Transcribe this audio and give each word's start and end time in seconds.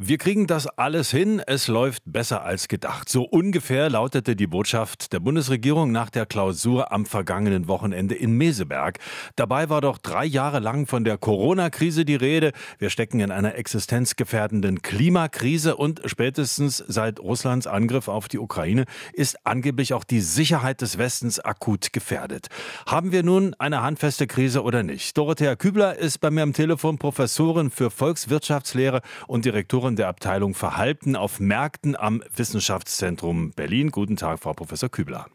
Wir 0.00 0.18
kriegen 0.18 0.48
das 0.48 0.66
alles 0.66 1.12
hin, 1.12 1.40
es 1.46 1.68
läuft 1.68 2.02
besser 2.04 2.42
als 2.42 2.66
gedacht. 2.66 3.08
So 3.08 3.22
ungefähr 3.22 3.88
lautete 3.88 4.34
die 4.34 4.48
Botschaft 4.48 5.12
der 5.12 5.20
Bundesregierung 5.20 5.92
nach 5.92 6.10
der 6.10 6.26
Klausur 6.26 6.90
am 6.90 7.06
vergangenen 7.06 7.68
Wochenende 7.68 8.16
in 8.16 8.32
Meseberg. 8.32 8.98
Dabei 9.36 9.68
war 9.68 9.80
doch 9.80 9.98
drei 9.98 10.24
Jahre 10.24 10.58
lang 10.58 10.88
von 10.88 11.04
der 11.04 11.16
Corona-Krise 11.16 12.04
die 12.04 12.16
Rede. 12.16 12.50
Wir 12.80 12.90
stecken 12.90 13.20
in 13.20 13.30
einer 13.30 13.54
existenzgefährdenden 13.54 14.82
Klimakrise 14.82 15.76
und 15.76 16.02
spätestens 16.06 16.78
seit 16.88 17.20
Russlands 17.20 17.68
Angriff 17.68 18.08
auf 18.08 18.26
die 18.26 18.40
Ukraine 18.40 18.86
ist 19.12 19.46
angeblich 19.46 19.94
auch 19.94 20.02
die 20.02 20.20
Sicherheit 20.20 20.80
des 20.80 20.98
Westens 20.98 21.38
akut 21.38 21.92
gefährdet. 21.92 22.48
Haben 22.86 23.12
wir 23.12 23.22
nun 23.22 23.54
eine 23.60 23.82
handfeste 23.82 24.26
Krise 24.26 24.64
oder 24.64 24.82
nicht? 24.82 25.16
Dorothea 25.16 25.54
Kübler 25.54 25.96
ist 25.96 26.18
bei 26.18 26.32
mir 26.32 26.42
am 26.42 26.52
Telefon 26.52 26.98
Professorin 26.98 27.70
für 27.70 27.90
Volkswirtschaftslehre 27.90 29.00
und 29.28 29.44
Direktorin 29.44 29.83
Direktorin 29.84 29.96
der 29.96 30.08
Abteilung 30.08 30.54
Verhalten 30.54 31.14
auf 31.14 31.40
Märkten 31.40 31.94
am 31.96 32.22
Wissenschaftszentrum 32.34 33.52
Berlin. 33.54 33.90
Guten 33.90 34.16
Tag, 34.16 34.38
Frau 34.38 34.52
Professor 34.52 34.88
Kübler. 34.88 35.26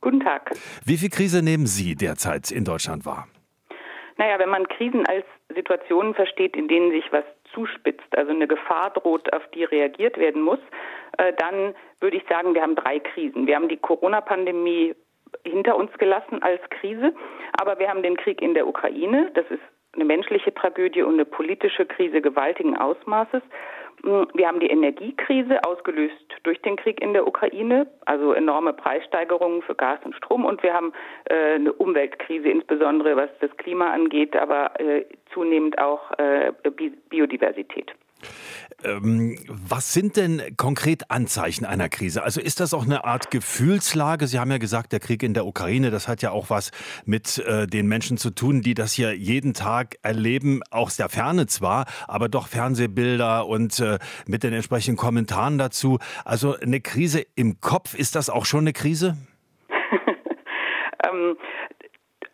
Guten 0.00 0.20
Tag. 0.20 0.52
Wie 0.84 0.96
viel 0.96 1.10
Krise 1.10 1.42
nehmen 1.42 1.66
Sie 1.66 1.96
derzeit 1.96 2.52
in 2.52 2.64
Deutschland 2.64 3.04
wahr? 3.04 3.26
Naja, 4.16 4.38
wenn 4.38 4.48
man 4.48 4.68
Krisen 4.68 5.04
als 5.06 5.24
Situationen 5.54 6.14
versteht, 6.14 6.56
in 6.56 6.68
denen 6.68 6.92
sich 6.92 7.04
was 7.10 7.24
zuspitzt, 7.52 8.16
also 8.16 8.30
eine 8.30 8.46
Gefahr 8.46 8.90
droht, 8.90 9.32
auf 9.32 9.42
die 9.54 9.64
reagiert 9.64 10.16
werden 10.18 10.42
muss, 10.42 10.60
äh, 11.18 11.32
dann 11.38 11.74
würde 12.00 12.16
ich 12.16 12.22
sagen, 12.28 12.54
wir 12.54 12.62
haben 12.62 12.76
drei 12.76 13.00
Krisen. 13.00 13.46
Wir 13.46 13.56
haben 13.56 13.68
die 13.68 13.76
Corona-Pandemie 13.76 14.94
hinter 15.44 15.76
uns 15.76 15.90
gelassen 15.98 16.42
als 16.42 16.60
Krise, 16.70 17.12
aber 17.58 17.78
wir 17.78 17.88
haben 17.88 18.02
den 18.02 18.16
Krieg 18.16 18.40
in 18.40 18.54
der 18.54 18.66
Ukraine, 18.66 19.30
das 19.34 19.46
ist 19.50 19.62
eine 19.96 20.04
menschliche 20.04 20.54
Tragödie 20.54 21.02
und 21.02 21.14
eine 21.14 21.24
politische 21.24 21.86
Krise 21.86 22.20
gewaltigen 22.20 22.76
Ausmaßes. 22.76 23.42
Hm, 24.04 24.28
wir 24.34 24.46
haben 24.46 24.60
die 24.60 24.70
Energiekrise 24.70 25.64
ausgelöst 25.64 26.14
durch 26.42 26.60
den 26.62 26.76
Krieg 26.76 27.00
in 27.02 27.12
der 27.12 27.26
Ukraine, 27.26 27.86
also 28.04 28.32
enorme 28.32 28.72
Preissteigerungen 28.72 29.62
für 29.62 29.74
Gas 29.74 29.98
und 30.04 30.14
Strom. 30.14 30.44
Und 30.44 30.62
wir 30.62 30.74
haben 30.74 30.92
äh, 31.24 31.54
eine 31.54 31.72
Umweltkrise, 31.72 32.48
insbesondere 32.48 33.16
was 33.16 33.30
das 33.40 33.50
Klima 33.56 33.90
angeht, 33.90 34.36
aber 34.36 34.78
äh, 34.80 35.04
zunehmend 35.32 35.78
auch 35.78 36.12
äh, 36.18 36.52
Biodiversität. 37.08 37.92
Ähm, 38.84 39.38
was 39.48 39.92
sind 39.92 40.16
denn 40.16 40.42
konkret 40.56 41.10
Anzeichen 41.10 41.64
einer 41.64 41.88
Krise? 41.88 42.22
Also 42.22 42.40
ist 42.40 42.60
das 42.60 42.74
auch 42.74 42.84
eine 42.84 43.04
Art 43.04 43.30
Gefühlslage? 43.30 44.26
Sie 44.26 44.38
haben 44.38 44.50
ja 44.50 44.58
gesagt, 44.58 44.92
der 44.92 45.00
Krieg 45.00 45.22
in 45.22 45.34
der 45.34 45.46
Ukraine, 45.46 45.90
das 45.90 46.08
hat 46.08 46.20
ja 46.22 46.30
auch 46.30 46.50
was 46.50 46.72
mit 47.04 47.38
äh, 47.38 47.66
den 47.66 47.86
Menschen 47.86 48.18
zu 48.18 48.30
tun, 48.30 48.60
die 48.60 48.74
das 48.74 48.92
hier 48.92 49.16
jeden 49.16 49.54
Tag 49.54 49.96
erleben, 50.02 50.60
aus 50.70 50.96
der 50.96 51.08
Ferne 51.08 51.46
zwar, 51.46 51.86
aber 52.06 52.28
doch 52.28 52.48
Fernsehbilder 52.48 53.46
und 53.46 53.80
äh, 53.80 53.98
mit 54.26 54.42
den 54.42 54.52
entsprechenden 54.52 54.96
Kommentaren 54.96 55.56
dazu. 55.56 55.98
Also 56.24 56.56
eine 56.56 56.80
Krise 56.80 57.24
im 57.34 57.60
Kopf, 57.60 57.94
ist 57.94 58.14
das 58.14 58.28
auch 58.28 58.44
schon 58.44 58.60
eine 58.60 58.72
Krise? 58.74 59.16
ähm, 61.04 61.36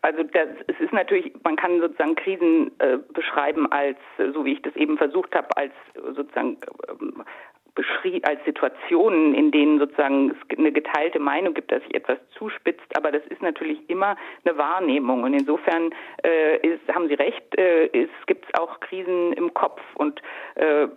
also 0.03 0.25
das, 0.25 0.49
es 0.67 0.81
ist 0.81 0.93
natürlich, 0.93 1.33
man 1.45 1.57
kann 1.57 1.81
sozusagen 1.81 2.17
Krisen 2.17 2.73
äh, 2.81 2.99
beschreiben 3.15 3.71
als, 3.71 3.97
so 4.35 4.45
wie 4.45 4.55
ich 4.55 4.63
das 4.63 4.75
eben 4.75 4.99
versucht 4.99 5.35
habe, 5.35 5.49
als 5.57 5.73
sozusagen 5.95 6.59
ähm, 6.89 7.23
beschrieben 7.75 8.25
als 8.25 8.45
Situationen, 8.45 9.35
in 9.35 9.51
denen 9.51 9.79
sozusagen 9.79 10.31
es 10.31 10.59
eine 10.59 10.73
geteilte 10.73 11.19
Meinung 11.19 11.55
gibt, 11.55 11.73
dass 11.73 11.83
sich 11.85 11.95
etwas 11.95 12.19
zuspitzt, 12.37 12.97
aber 12.97 13.11
das 13.11 13.23
ist 13.29 13.41
natürlich 13.41 13.79
immer 13.89 14.17
eine 14.45 14.59
Wahrnehmung. 14.59 15.23
Und 15.23 15.33
insofern 15.33 15.91
äh, 16.23 16.59
ist, 16.59 16.81
haben 16.95 17.09
Sie 17.09 17.15
recht, 17.15 17.59
äh, 17.59 17.87
es 17.87 18.11
gibt 18.27 18.59
auch 18.59 18.81
Krisen 18.81 19.33
im 19.33 19.55
Kopf. 19.55 19.81
Und 19.95 20.21
äh, 20.57 20.89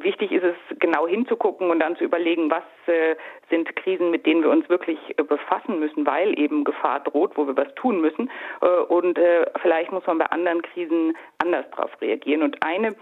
wichtig 0.00 0.32
ist 0.32 0.44
es 0.44 0.78
genau 0.78 1.06
hinzugucken 1.06 1.70
und 1.70 1.80
dann 1.80 1.96
zu 1.96 2.04
überlegen, 2.04 2.50
was 2.50 2.64
äh, 2.86 3.16
sind 3.50 3.74
Krisen, 3.76 4.10
mit 4.10 4.24
denen 4.24 4.42
wir 4.42 4.50
uns 4.50 4.68
wirklich 4.70 4.98
äh, 5.18 5.22
befassen 5.22 5.78
müssen, 5.78 6.06
weil 6.06 6.38
eben 6.38 6.64
Gefahr 6.64 7.00
droht, 7.00 7.36
wo 7.36 7.46
wir 7.46 7.56
was 7.56 7.74
tun 7.74 8.00
müssen. 8.00 8.30
Äh, 8.62 8.66
und 8.66 9.18
äh, 9.18 9.44
vielleicht 9.60 9.92
muss 9.92 10.06
man 10.06 10.18
bei 10.18 10.26
anderen 10.26 10.62
Krisen 10.62 11.16
anders 11.38 11.66
darauf 11.70 11.90
reagieren. 12.00 12.42
Und 12.42 12.62
eine 12.62 12.94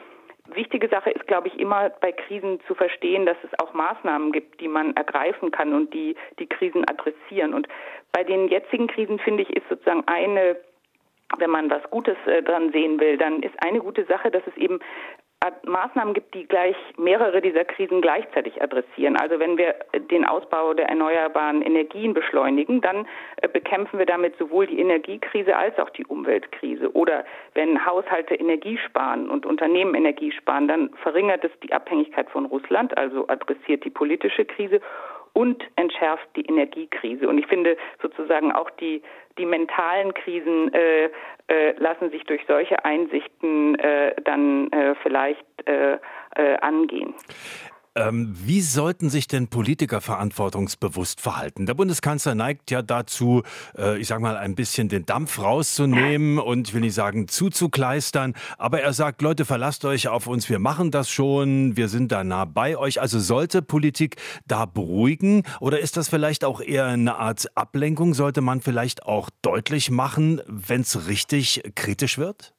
Wichtige 0.54 0.88
Sache 0.88 1.10
ist, 1.10 1.26
glaube 1.26 1.48
ich, 1.48 1.58
immer 1.58 1.90
bei 2.00 2.12
Krisen 2.12 2.60
zu 2.66 2.74
verstehen, 2.74 3.26
dass 3.26 3.36
es 3.42 3.50
auch 3.58 3.72
Maßnahmen 3.74 4.32
gibt, 4.32 4.60
die 4.60 4.68
man 4.68 4.94
ergreifen 4.96 5.50
kann 5.50 5.74
und 5.74 5.92
die 5.94 6.16
die 6.38 6.46
Krisen 6.46 6.88
adressieren. 6.88 7.54
Und 7.54 7.68
bei 8.12 8.24
den 8.24 8.48
jetzigen 8.48 8.86
Krisen, 8.86 9.18
finde 9.18 9.42
ich, 9.42 9.50
ist 9.50 9.68
sozusagen 9.68 10.06
eine 10.06 10.56
wenn 11.38 11.50
man 11.50 11.70
was 11.70 11.82
Gutes 11.90 12.16
äh, 12.26 12.42
dran 12.42 12.72
sehen 12.72 13.00
will, 13.00 13.16
dann 13.16 13.42
ist 13.42 13.54
eine 13.64 13.80
gute 13.80 14.04
Sache, 14.04 14.30
dass 14.30 14.42
es 14.46 14.56
eben 14.56 14.80
Maßnahmen 15.64 16.14
gibt, 16.14 16.34
die 16.34 16.46
gleich 16.46 16.76
mehrere 16.96 17.40
dieser 17.40 17.64
Krisen 17.64 18.00
gleichzeitig 18.00 18.62
adressieren. 18.62 19.16
Also 19.16 19.38
wenn 19.38 19.56
wir 19.56 19.74
den 20.10 20.24
Ausbau 20.24 20.74
der 20.74 20.88
erneuerbaren 20.88 21.62
Energien 21.62 22.14
beschleunigen, 22.14 22.80
dann 22.80 23.06
äh, 23.36 23.48
bekämpfen 23.48 23.98
wir 23.98 24.06
damit 24.06 24.36
sowohl 24.38 24.66
die 24.66 24.78
Energiekrise 24.78 25.56
als 25.56 25.78
auch 25.78 25.90
die 25.90 26.06
Umweltkrise. 26.06 26.92
Oder 26.92 27.24
wenn 27.54 27.84
Haushalte 27.84 28.34
Energie 28.34 28.78
sparen 28.78 29.28
und 29.30 29.46
Unternehmen 29.46 29.94
Energie 29.94 30.32
sparen, 30.32 30.68
dann 30.68 30.90
verringert 31.02 31.44
es 31.44 31.50
die 31.62 31.72
Abhängigkeit 31.72 32.30
von 32.30 32.46
Russland, 32.46 32.96
also 32.96 33.26
adressiert 33.28 33.84
die 33.84 33.90
politische 33.90 34.44
Krise 34.44 34.80
und 35.32 35.62
entschärft 35.76 36.28
die 36.36 36.44
Energiekrise. 36.46 37.28
Und 37.28 37.38
ich 37.38 37.46
finde 37.46 37.76
sozusagen 38.00 38.52
auch 38.52 38.70
die, 38.70 39.02
die 39.38 39.46
mentalen 39.46 40.12
Krisen 40.14 40.72
äh, 40.74 41.10
äh, 41.48 41.72
lassen 41.78 42.10
sich 42.10 42.24
durch 42.24 42.42
solche 42.46 42.84
Einsichten 42.84 43.74
äh, 43.76 44.14
dann 44.22 44.70
äh, 44.72 44.94
vielleicht 45.02 45.44
äh, 45.66 45.98
äh, 46.36 46.56
angehen. 46.60 47.14
Ähm, 47.94 48.32
wie 48.34 48.62
sollten 48.62 49.10
sich 49.10 49.28
denn 49.28 49.48
Politiker 49.48 50.00
verantwortungsbewusst 50.00 51.20
verhalten? 51.20 51.66
Der 51.66 51.74
Bundeskanzler 51.74 52.34
neigt 52.34 52.70
ja 52.70 52.80
dazu, 52.80 53.42
äh, 53.76 53.98
ich 53.98 54.06
sage 54.06 54.22
mal, 54.22 54.36
ein 54.38 54.54
bisschen 54.54 54.88
den 54.88 55.04
Dampf 55.04 55.38
rauszunehmen 55.38 56.38
und 56.38 56.68
ich 56.68 56.74
will 56.74 56.80
nicht 56.80 56.94
sagen 56.94 57.28
zuzukleistern, 57.28 58.34
aber 58.56 58.80
er 58.80 58.94
sagt, 58.94 59.20
Leute, 59.20 59.44
verlasst 59.44 59.84
euch 59.84 60.08
auf 60.08 60.26
uns, 60.26 60.48
wir 60.48 60.58
machen 60.58 60.90
das 60.90 61.10
schon, 61.10 61.76
wir 61.76 61.88
sind 61.88 62.12
da 62.12 62.24
nah 62.24 62.46
bei 62.46 62.78
euch. 62.78 62.98
Also 62.98 63.18
sollte 63.18 63.60
Politik 63.60 64.16
da 64.46 64.64
beruhigen 64.64 65.42
oder 65.60 65.78
ist 65.78 65.98
das 65.98 66.08
vielleicht 66.08 66.44
auch 66.46 66.62
eher 66.62 66.86
eine 66.86 67.16
Art 67.16 67.46
Ablenkung? 67.54 68.14
Sollte 68.14 68.40
man 68.40 68.62
vielleicht 68.62 69.04
auch 69.04 69.28
deutlich 69.42 69.90
machen, 69.90 70.40
wenn 70.46 70.80
es 70.80 71.08
richtig 71.08 71.62
kritisch 71.74 72.16
wird? 72.16 72.54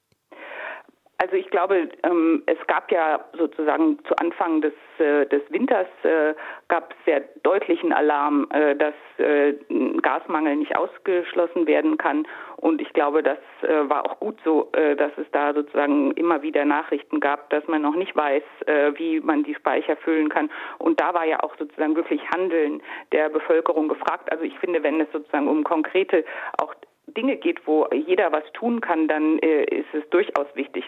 Also 1.17 1.35
ich 1.35 1.49
glaube, 1.51 1.89
ähm, 2.03 2.43
es 2.47 2.57
gab 2.67 2.91
ja 2.91 3.23
sozusagen 3.37 3.97
zu 4.07 4.15
Anfang 4.17 4.61
des, 4.61 4.73
des 4.99 5.41
Winters 5.49 5.87
äh, 6.03 6.33
gab 6.67 6.91
es 6.91 7.05
sehr 7.05 7.21
deutlichen 7.43 7.93
Alarm, 7.93 8.47
äh, 8.51 8.75
dass 8.75 8.93
äh, 9.17 9.53
Gasmangel 10.01 10.55
nicht 10.55 10.75
ausgeschlossen 10.77 11.67
werden 11.67 11.97
kann. 11.97 12.27
Und 12.57 12.81
ich 12.81 12.91
glaube, 12.93 13.23
das 13.23 13.37
äh, 13.61 13.89
war 13.89 14.05
auch 14.05 14.19
gut 14.19 14.37
so, 14.43 14.69
äh, 14.73 14.95
dass 14.95 15.11
es 15.17 15.27
da 15.31 15.53
sozusagen 15.53 16.11
immer 16.11 16.41
wieder 16.41 16.65
Nachrichten 16.65 17.19
gab, 17.19 17.49
dass 17.49 17.67
man 17.67 17.81
noch 17.81 17.95
nicht 17.95 18.15
weiß, 18.15 18.43
äh, 18.65 18.91
wie 18.95 19.19
man 19.19 19.43
die 19.43 19.55
Speicher 19.55 19.97
füllen 19.97 20.29
kann. 20.29 20.49
Und 20.79 20.99
da 20.99 21.13
war 21.13 21.25
ja 21.25 21.41
auch 21.43 21.55
sozusagen 21.57 21.95
wirklich 21.95 22.21
Handeln 22.29 22.81
der 23.11 23.29
Bevölkerung 23.29 23.87
gefragt. 23.87 24.31
Also 24.31 24.43
ich 24.43 24.57
finde, 24.59 24.83
wenn 24.83 24.99
es 25.01 25.11
sozusagen 25.11 25.47
um 25.47 25.63
konkrete 25.63 26.23
auch 26.61 26.73
Dinge 27.07 27.35
geht, 27.37 27.65
wo 27.67 27.87
jeder 27.91 28.31
was 28.31 28.43
tun 28.53 28.81
kann, 28.81 29.07
dann 29.07 29.39
äh, 29.39 29.63
ist 29.65 29.93
es 29.93 30.07
durchaus 30.09 30.47
wichtig, 30.55 30.85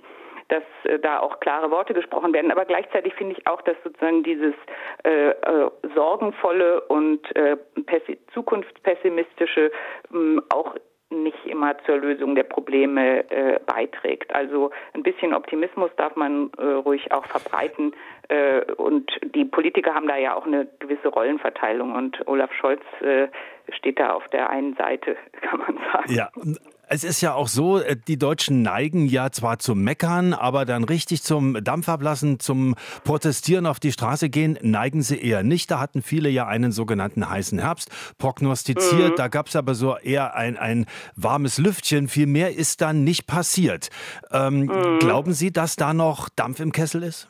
dass 0.49 0.63
äh, 0.83 0.99
da 0.99 1.19
auch 1.19 1.39
klare 1.39 1.71
Worte 1.71 1.93
gesprochen 1.93 2.33
werden. 2.33 2.51
Aber 2.51 2.65
gleichzeitig 2.65 3.13
finde 3.15 3.35
ich 3.37 3.47
auch, 3.47 3.61
dass 3.61 3.75
sozusagen 3.83 4.23
dieses 4.23 4.53
äh, 5.03 5.29
äh, 5.29 5.69
sorgenvolle 5.95 6.81
und 6.81 7.35
äh, 7.35 7.57
zukunftspessimistische 8.33 9.71
ähm, 10.13 10.41
auch 10.49 10.75
nicht 11.11 11.45
immer 11.45 11.77
zur 11.85 11.97
Lösung 11.97 12.35
der 12.35 12.43
Probleme 12.43 13.29
äh, 13.29 13.59
beiträgt. 13.65 14.33
Also 14.33 14.71
ein 14.93 15.03
bisschen 15.03 15.33
Optimismus 15.33 15.91
darf 15.97 16.15
man 16.15 16.51
äh, 16.57 16.63
ruhig 16.63 17.11
auch 17.11 17.25
verbreiten. 17.25 17.93
Äh, 18.27 18.61
und 18.73 19.11
die 19.35 19.45
Politiker 19.45 19.93
haben 19.93 20.07
da 20.07 20.17
ja 20.17 20.35
auch 20.35 20.45
eine 20.45 20.67
gewisse 20.79 21.09
Rollenverteilung 21.09 21.93
und 21.93 22.27
Olaf 22.27 22.51
Scholz 22.53 22.81
äh, 23.01 23.27
steht 23.69 23.99
da 23.99 24.13
auf 24.13 24.27
der 24.29 24.49
einen 24.49 24.75
Seite, 24.75 25.15
kann 25.41 25.59
man 25.59 25.77
sagen. 25.91 26.13
Ja, 26.13 26.29
es 26.87 27.03
ist 27.03 27.21
ja 27.21 27.33
auch 27.33 27.47
so, 27.47 27.79
äh, 27.79 27.95
die 28.07 28.17
Deutschen 28.17 28.61
neigen 28.61 29.07
ja 29.07 29.31
zwar 29.31 29.59
zum 29.59 29.83
Meckern, 29.83 30.33
aber 30.33 30.65
dann 30.65 30.83
richtig 30.83 31.23
zum 31.23 31.63
Dampf 31.63 31.89
ablassen, 31.89 32.39
zum 32.39 32.75
Protestieren 33.03 33.65
auf 33.65 33.79
die 33.79 33.91
Straße 33.91 34.29
gehen, 34.29 34.57
neigen 34.61 35.01
sie 35.01 35.17
eher 35.17 35.43
nicht. 35.43 35.71
Da 35.71 35.79
hatten 35.79 36.01
viele 36.01 36.29
ja 36.29 36.47
einen 36.47 36.71
sogenannten 36.71 37.29
heißen 37.29 37.59
Herbst 37.59 37.89
prognostiziert. 38.17 39.11
Mhm. 39.11 39.15
Da 39.17 39.27
gab 39.27 39.47
es 39.47 39.55
aber 39.55 39.75
so 39.75 39.97
eher 39.97 40.35
ein, 40.35 40.57
ein 40.57 40.85
warmes 41.15 41.57
Lüftchen. 41.57 42.07
Viel 42.07 42.27
mehr 42.27 42.55
ist 42.55 42.81
dann 42.81 43.03
nicht 43.03 43.27
passiert. 43.27 43.89
Ähm, 44.31 44.61
mhm. 44.61 44.99
Glauben 44.99 45.33
Sie, 45.33 45.51
dass 45.51 45.75
da 45.75 45.93
noch 45.93 46.29
Dampf 46.29 46.59
im 46.59 46.71
Kessel 46.71 47.03
ist? 47.03 47.27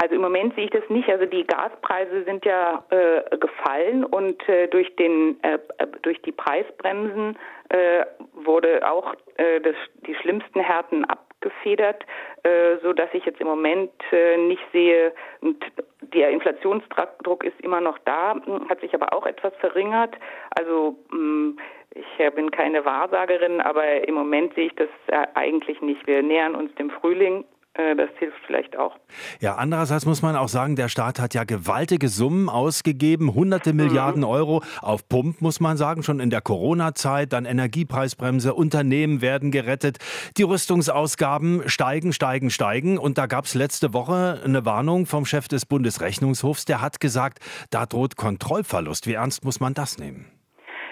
Also 0.00 0.14
im 0.14 0.20
Moment 0.20 0.54
sehe 0.54 0.64
ich 0.64 0.70
das 0.70 0.88
nicht. 0.88 1.08
Also 1.08 1.26
die 1.26 1.46
Gaspreise 1.46 2.24
sind 2.24 2.44
ja 2.44 2.84
äh, 2.90 3.36
gefallen 3.36 4.04
und 4.04 4.48
äh, 4.48 4.68
durch 4.68 4.94
den 4.96 5.42
äh, 5.42 5.58
äh 5.78 5.86
durch 6.02 6.20
die 6.22 6.32
Preisbremsen 6.32 7.36
äh, 7.68 8.04
wurde 8.32 8.88
auch 8.88 9.14
äh, 9.36 9.60
das, 9.60 9.74
die 10.06 10.14
schlimmsten 10.14 10.60
Härten 10.60 11.04
ab 11.04 11.28
abgefedert, 11.38 12.04
äh, 12.42 12.76
so 12.82 12.92
dass 12.92 13.08
ich 13.12 13.24
jetzt 13.24 13.40
im 13.40 13.46
Moment 13.46 13.92
äh, 14.12 14.36
nicht 14.36 14.62
sehe, 14.72 15.12
und 15.40 15.64
der 16.00 16.30
Inflationsdruck 16.30 17.44
ist 17.44 17.60
immer 17.60 17.80
noch 17.80 17.98
da, 18.04 18.34
hat 18.68 18.80
sich 18.80 18.94
aber 18.94 19.12
auch 19.12 19.26
etwas 19.26 19.54
verringert. 19.56 20.16
Also 20.58 20.96
mm, 21.10 21.58
ich 21.94 22.34
bin 22.34 22.50
keine 22.50 22.84
Wahrsagerin, 22.84 23.60
aber 23.60 24.06
im 24.06 24.14
Moment 24.14 24.54
sehe 24.54 24.66
ich 24.66 24.74
das 24.76 24.88
eigentlich 25.34 25.80
nicht. 25.80 26.06
Wir 26.06 26.22
nähern 26.22 26.54
uns 26.54 26.74
dem 26.76 26.90
Frühling 26.90 27.42
äh, 27.42 27.57
das 27.96 28.10
hilft 28.18 28.36
vielleicht 28.46 28.76
auch. 28.76 28.96
Ja, 29.40 29.54
andererseits 29.54 30.04
muss 30.04 30.20
man 30.20 30.34
auch 30.34 30.48
sagen, 30.48 30.74
der 30.74 30.88
Staat 30.88 31.20
hat 31.20 31.34
ja 31.34 31.44
gewaltige 31.44 32.08
Summen 32.08 32.48
ausgegeben, 32.48 33.34
hunderte 33.34 33.72
mhm. 33.72 33.76
Milliarden 33.76 34.24
Euro 34.24 34.62
auf 34.80 35.08
Pump, 35.08 35.40
muss 35.40 35.60
man 35.60 35.76
sagen, 35.76 36.02
schon 36.02 36.18
in 36.18 36.30
der 36.30 36.40
Corona-Zeit, 36.40 37.32
dann 37.32 37.44
Energiepreisbremse, 37.44 38.54
Unternehmen 38.54 39.20
werden 39.20 39.50
gerettet, 39.50 39.98
die 40.36 40.42
Rüstungsausgaben 40.42 41.68
steigen, 41.68 42.12
steigen, 42.12 42.50
steigen. 42.50 42.98
Und 42.98 43.16
da 43.16 43.26
gab 43.26 43.44
es 43.44 43.54
letzte 43.54 43.94
Woche 43.94 44.40
eine 44.44 44.64
Warnung 44.64 45.06
vom 45.06 45.24
Chef 45.24 45.46
des 45.46 45.64
Bundesrechnungshofs, 45.64 46.64
der 46.64 46.80
hat 46.80 46.98
gesagt, 47.00 47.38
da 47.70 47.86
droht 47.86 48.16
Kontrollverlust. 48.16 49.06
Wie 49.06 49.14
ernst 49.14 49.44
muss 49.44 49.60
man 49.60 49.74
das 49.74 49.98
nehmen? 49.98 50.37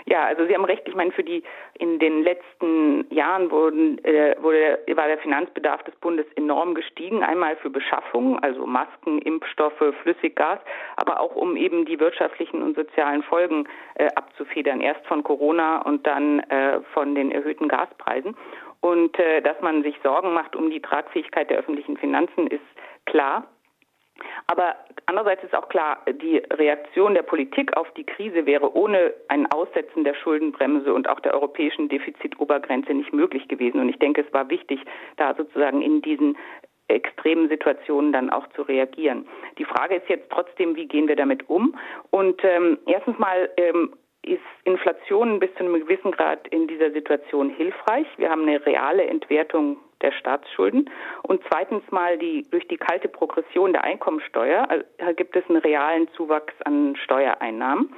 Ja, 0.08 0.24
also 0.24 0.46
Sie 0.46 0.54
haben 0.54 0.64
recht. 0.64 0.82
Ich 0.86 0.94
meine, 0.94 1.10
für 1.10 1.24
die 1.24 1.42
in 1.74 1.98
den 1.98 2.22
letzten 2.22 3.12
Jahren 3.12 3.50
wurden, 3.50 4.02
äh, 4.04 4.36
wurde, 4.40 4.78
war 4.94 5.08
der 5.08 5.18
Finanzbedarf 5.18 5.82
des 5.82 5.96
Bundes 5.96 6.26
enorm 6.36 6.74
gestiegen. 6.76 7.24
Einmal 7.24 7.56
für 7.56 7.70
Beschaffung, 7.70 8.38
also 8.38 8.66
Masken, 8.66 9.18
Impfstoffe, 9.18 9.82
Flüssiggas, 10.02 10.60
aber 10.94 11.18
auch 11.18 11.34
um 11.34 11.56
eben 11.56 11.86
die 11.86 11.98
wirtschaftlichen 11.98 12.62
und 12.62 12.76
sozialen 12.76 13.24
Folgen 13.24 13.68
äh, 13.96 14.06
abzufedern. 14.14 14.80
Erst 14.80 15.04
von 15.06 15.24
Corona 15.24 15.82
und 15.82 16.06
dann 16.06 16.38
äh, 16.50 16.80
von 16.94 17.16
den 17.16 17.32
erhöhten 17.32 17.66
Gaspreisen. 17.66 18.36
Und 18.80 19.18
äh, 19.18 19.42
dass 19.42 19.60
man 19.60 19.82
sich 19.82 19.96
Sorgen 20.04 20.32
macht 20.34 20.54
um 20.54 20.70
die 20.70 20.80
Tragfähigkeit 20.80 21.50
der 21.50 21.58
öffentlichen 21.58 21.96
Finanzen, 21.96 22.46
ist 22.46 22.62
klar. 23.06 23.48
Aber 24.46 24.76
andererseits 25.06 25.44
ist 25.44 25.54
auch 25.54 25.68
klar, 25.68 25.98
die 26.22 26.38
Reaktion 26.52 27.14
der 27.14 27.22
Politik 27.22 27.76
auf 27.76 27.90
die 27.94 28.04
Krise 28.04 28.46
wäre 28.46 28.74
ohne 28.74 29.12
ein 29.28 29.50
Aussetzen 29.50 30.04
der 30.04 30.14
Schuldenbremse 30.14 30.92
und 30.92 31.08
auch 31.08 31.20
der 31.20 31.34
europäischen 31.34 31.88
Defizitobergrenze 31.88 32.94
nicht 32.94 33.12
möglich 33.12 33.48
gewesen. 33.48 33.80
Und 33.80 33.88
ich 33.88 33.98
denke, 33.98 34.24
es 34.26 34.32
war 34.32 34.48
wichtig, 34.50 34.80
da 35.16 35.34
sozusagen 35.34 35.82
in 35.82 36.02
diesen 36.02 36.36
extremen 36.88 37.48
Situationen 37.48 38.12
dann 38.12 38.30
auch 38.30 38.46
zu 38.50 38.62
reagieren. 38.62 39.26
Die 39.58 39.64
Frage 39.64 39.96
ist 39.96 40.08
jetzt 40.08 40.30
trotzdem, 40.30 40.76
wie 40.76 40.86
gehen 40.86 41.08
wir 41.08 41.16
damit 41.16 41.48
um? 41.50 41.76
Und 42.10 42.42
ähm, 42.44 42.78
erstens 42.86 43.18
mal 43.18 43.50
ähm, 43.56 43.92
ist 44.26 44.42
Inflation 44.64 45.38
bis 45.38 45.52
zu 45.54 45.60
einem 45.60 45.80
gewissen 45.80 46.12
Grad 46.12 46.46
in 46.48 46.66
dieser 46.66 46.90
Situation 46.90 47.50
hilfreich. 47.50 48.06
Wir 48.16 48.30
haben 48.30 48.42
eine 48.42 48.64
reale 48.66 49.04
Entwertung 49.04 49.78
der 50.02 50.12
Staatsschulden. 50.12 50.90
Und 51.22 51.42
zweitens 51.48 51.82
mal 51.90 52.18
die, 52.18 52.42
durch 52.50 52.66
die 52.68 52.76
kalte 52.76 53.08
Progression 53.08 53.72
der 53.72 53.84
Einkommensteuer 53.84 54.68
äh, 54.98 55.14
gibt 55.14 55.36
es 55.36 55.48
einen 55.48 55.58
realen 55.58 56.08
Zuwachs 56.12 56.54
an 56.64 56.96
Steuereinnahmen. 56.96 57.94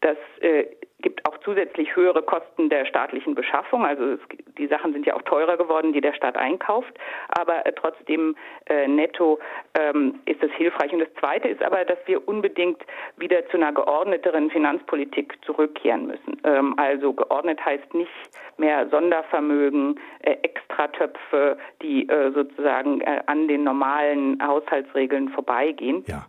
Das 0.00 0.16
äh, 0.40 0.66
gibt 1.04 1.28
auch 1.28 1.36
zusätzlich 1.44 1.94
höhere 1.94 2.22
Kosten 2.22 2.70
der 2.70 2.86
staatlichen 2.86 3.34
Beschaffung. 3.34 3.84
Also 3.84 4.04
es, 4.04 4.20
die 4.56 4.66
Sachen 4.66 4.94
sind 4.94 5.04
ja 5.04 5.14
auch 5.14 5.22
teurer 5.22 5.58
geworden, 5.58 5.92
die 5.92 6.00
der 6.00 6.14
Staat 6.14 6.36
einkauft. 6.36 6.92
Aber 7.28 7.64
äh, 7.66 7.72
trotzdem 7.74 8.34
äh, 8.66 8.88
netto 8.88 9.38
ähm, 9.78 10.20
ist 10.24 10.42
das 10.42 10.50
hilfreich. 10.52 10.92
Und 10.92 11.00
das 11.00 11.12
Zweite 11.20 11.48
ist 11.48 11.62
aber, 11.62 11.84
dass 11.84 11.98
wir 12.06 12.26
unbedingt 12.26 12.82
wieder 13.18 13.46
zu 13.50 13.58
einer 13.58 13.72
geordneteren 13.72 14.50
Finanzpolitik 14.50 15.34
zurückkehren 15.44 16.06
müssen. 16.06 16.40
Ähm, 16.42 16.74
also 16.78 17.12
geordnet 17.12 17.62
heißt 17.62 17.92
nicht 17.92 18.10
mehr 18.56 18.88
Sondervermögen, 18.88 20.00
äh, 20.22 20.36
Extratöpfe, 20.42 21.58
die 21.82 22.08
äh, 22.08 22.32
sozusagen 22.32 23.02
äh, 23.02 23.20
an 23.26 23.46
den 23.46 23.64
normalen 23.64 24.42
Haushaltsregeln 24.42 25.28
vorbeigehen. 25.28 26.02
Ja. 26.06 26.24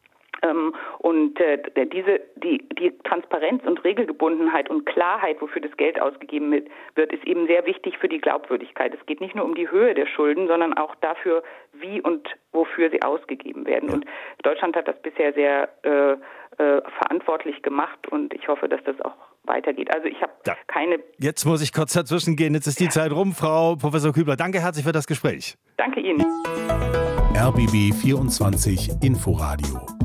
Ähm, 0.45 0.73
und 0.99 1.39
äh, 1.39 1.57
diese, 1.87 2.21
die, 2.35 2.67
die 2.77 2.91
Transparenz 3.03 3.63
und 3.65 3.83
Regelgebundenheit 3.83 4.69
und 4.69 4.85
Klarheit, 4.85 5.41
wofür 5.41 5.61
das 5.61 5.75
Geld 5.77 5.99
ausgegeben 5.99 6.51
wird, 6.51 7.13
ist 7.13 7.25
eben 7.25 7.47
sehr 7.47 7.65
wichtig 7.65 7.97
für 7.97 8.07
die 8.07 8.19
Glaubwürdigkeit. 8.19 8.93
Es 8.93 9.05
geht 9.05 9.21
nicht 9.21 9.35
nur 9.35 9.45
um 9.45 9.55
die 9.55 9.69
Höhe 9.69 9.93
der 9.93 10.07
Schulden, 10.07 10.47
sondern 10.47 10.77
auch 10.77 10.95
dafür, 10.95 11.43
wie 11.73 12.01
und 12.01 12.27
wofür 12.51 12.89
sie 12.89 13.01
ausgegeben 13.01 13.65
werden. 13.65 13.89
Ja. 13.89 13.95
Und 13.95 14.05
Deutschland 14.43 14.75
hat 14.75 14.87
das 14.87 15.01
bisher 15.01 15.33
sehr 15.33 15.69
äh, 15.83 16.13
äh, 16.61 16.81
verantwortlich 16.99 17.61
gemacht 17.61 18.07
und 18.09 18.33
ich 18.33 18.47
hoffe, 18.47 18.69
dass 18.69 18.83
das 18.85 18.99
auch 19.01 19.15
weitergeht. 19.43 19.93
Also 19.93 20.07
ich 20.07 20.21
habe 20.21 20.31
keine. 20.67 20.99
Jetzt 21.17 21.45
muss 21.45 21.61
ich 21.61 21.73
kurz 21.73 21.93
dazwischen 21.93 22.35
gehen. 22.35 22.53
Jetzt 22.53 22.67
ist 22.67 22.79
die 22.79 22.85
ja. 22.85 22.89
Zeit 22.89 23.11
rum, 23.11 23.33
Frau 23.33 23.75
Professor 23.75 24.13
Kübler. 24.13 24.35
Danke 24.35 24.61
herzlich 24.61 24.85
für 24.85 24.91
das 24.91 25.07
Gespräch. 25.07 25.55
Danke 25.77 25.99
Ihnen. 25.99 26.25
RBB 27.35 27.93
24 27.93 29.03
Inforadio 29.03 30.04